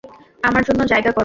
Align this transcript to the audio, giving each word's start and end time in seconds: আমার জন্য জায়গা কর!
আমার 0.43 0.63
জন্য 0.67 0.81
জায়গা 0.85 1.11
কর! 1.11 1.19